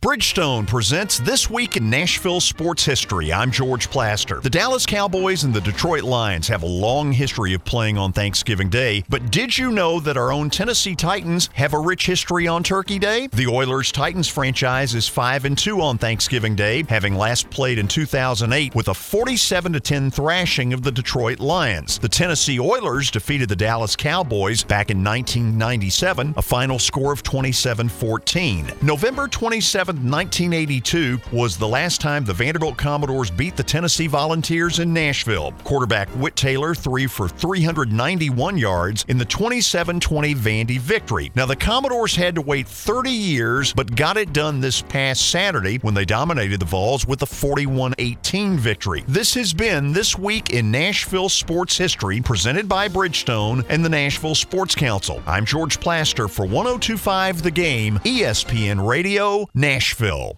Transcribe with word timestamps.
Bridgestone 0.00 0.64
presents 0.64 1.18
This 1.18 1.50
Week 1.50 1.76
in 1.76 1.90
Nashville 1.90 2.38
Sports 2.38 2.84
History. 2.84 3.32
I'm 3.32 3.50
George 3.50 3.90
Plaster. 3.90 4.38
The 4.38 4.48
Dallas 4.48 4.86
Cowboys 4.86 5.42
and 5.42 5.52
the 5.52 5.60
Detroit 5.60 6.04
Lions 6.04 6.46
have 6.46 6.62
a 6.62 6.66
long 6.66 7.10
history 7.10 7.52
of 7.52 7.64
playing 7.64 7.98
on 7.98 8.12
Thanksgiving 8.12 8.68
Day, 8.68 9.02
but 9.08 9.32
did 9.32 9.58
you 9.58 9.72
know 9.72 9.98
that 9.98 10.16
our 10.16 10.30
own 10.30 10.50
Tennessee 10.50 10.94
Titans 10.94 11.50
have 11.54 11.74
a 11.74 11.80
rich 11.80 12.06
history 12.06 12.46
on 12.46 12.62
Turkey 12.62 13.00
Day? 13.00 13.26
The 13.32 13.48
Oilers 13.48 13.90
Titans 13.90 14.28
franchise 14.28 14.94
is 14.94 15.08
5 15.08 15.46
and 15.46 15.58
2 15.58 15.80
on 15.80 15.98
Thanksgiving 15.98 16.54
Day, 16.54 16.84
having 16.88 17.16
last 17.16 17.50
played 17.50 17.80
in 17.80 17.88
2008 17.88 18.76
with 18.76 18.86
a 18.86 18.94
47 18.94 19.72
10 19.80 20.10
thrashing 20.12 20.72
of 20.72 20.84
the 20.84 20.92
Detroit 20.92 21.40
Lions. 21.40 21.98
The 21.98 22.08
Tennessee 22.08 22.60
Oilers 22.60 23.10
defeated 23.10 23.48
the 23.48 23.56
Dallas 23.56 23.96
Cowboys 23.96 24.62
back 24.62 24.92
in 24.92 25.02
1997, 25.02 26.34
a 26.36 26.42
final 26.42 26.78
score 26.78 27.12
of 27.12 27.24
27-14. 27.24 28.80
November 28.80 29.26
27 29.26 29.87
1982 29.96 31.20
was 31.32 31.56
the 31.56 31.66
last 31.66 32.00
time 32.00 32.24
the 32.24 32.32
Vanderbilt 32.32 32.76
Commodores 32.76 33.30
beat 33.30 33.56
the 33.56 33.62
Tennessee 33.62 34.06
Volunteers 34.06 34.78
in 34.78 34.92
Nashville. 34.92 35.52
Quarterback 35.64 36.08
Whit 36.10 36.36
Taylor 36.36 36.74
three 36.74 37.06
for 37.06 37.28
391 37.28 38.58
yards 38.58 39.04
in 39.08 39.18
the 39.18 39.24
27-20 39.26 40.34
Vandy 40.36 40.78
victory. 40.78 41.32
Now 41.34 41.46
the 41.46 41.56
Commodores 41.56 42.14
had 42.14 42.34
to 42.34 42.40
wait 42.40 42.68
30 42.68 43.10
years, 43.10 43.72
but 43.72 43.94
got 43.96 44.16
it 44.16 44.32
done 44.32 44.60
this 44.60 44.82
past 44.82 45.30
Saturday 45.30 45.78
when 45.78 45.94
they 45.94 46.04
dominated 46.04 46.60
the 46.60 46.66
Vols 46.66 47.06
with 47.06 47.22
a 47.22 47.26
41-18 47.26 48.56
victory. 48.56 49.04
This 49.08 49.34
has 49.34 49.52
been 49.52 49.92
this 49.92 50.18
week 50.18 50.50
in 50.50 50.70
Nashville 50.70 51.28
sports 51.28 51.76
history, 51.76 52.20
presented 52.20 52.68
by 52.68 52.88
Bridgestone 52.88 53.64
and 53.68 53.84
the 53.84 53.88
Nashville 53.88 54.34
Sports 54.34 54.74
Council. 54.74 55.22
I'm 55.26 55.44
George 55.44 55.80
Plaster 55.80 56.28
for 56.28 56.46
1025 56.46 57.42
The 57.42 57.50
Game, 57.50 57.98
ESPN 58.04 58.86
Radio, 58.86 59.48
Nashville. 59.78 60.26